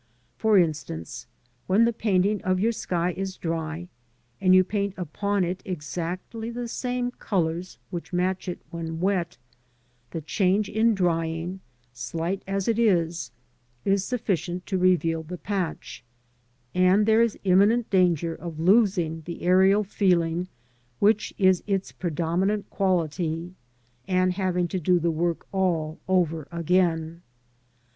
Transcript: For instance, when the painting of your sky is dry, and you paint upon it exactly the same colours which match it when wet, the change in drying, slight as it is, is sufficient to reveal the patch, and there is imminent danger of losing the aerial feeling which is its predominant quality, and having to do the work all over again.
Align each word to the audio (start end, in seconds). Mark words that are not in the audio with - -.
For 0.35 0.57
instance, 0.57 1.27
when 1.67 1.85
the 1.85 1.93
painting 1.93 2.41
of 2.41 2.59
your 2.59 2.71
sky 2.71 3.11
is 3.15 3.37
dry, 3.37 3.87
and 4.41 4.55
you 4.55 4.63
paint 4.63 4.95
upon 4.97 5.43
it 5.43 5.61
exactly 5.63 6.49
the 6.49 6.67
same 6.67 7.11
colours 7.11 7.77
which 7.91 8.11
match 8.11 8.47
it 8.47 8.57
when 8.71 8.99
wet, 8.99 9.37
the 10.09 10.21
change 10.21 10.67
in 10.69 10.95
drying, 10.95 11.59
slight 11.93 12.41
as 12.47 12.67
it 12.67 12.79
is, 12.79 13.29
is 13.85 14.03
sufficient 14.03 14.65
to 14.65 14.79
reveal 14.79 15.21
the 15.21 15.37
patch, 15.37 16.03
and 16.73 17.05
there 17.05 17.21
is 17.21 17.37
imminent 17.43 17.87
danger 17.91 18.33
of 18.33 18.59
losing 18.59 19.21
the 19.27 19.43
aerial 19.43 19.83
feeling 19.83 20.47
which 20.97 21.31
is 21.37 21.61
its 21.67 21.91
predominant 21.91 22.67
quality, 22.71 23.53
and 24.07 24.33
having 24.33 24.67
to 24.69 24.79
do 24.79 24.97
the 24.97 25.11
work 25.11 25.45
all 25.51 25.99
over 26.07 26.47
again. 26.51 27.21